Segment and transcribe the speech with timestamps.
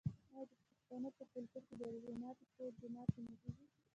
[0.33, 3.65] آیا د پښتنو په کلتور کې د روژې ماتی په جومات کې نه کیږي؟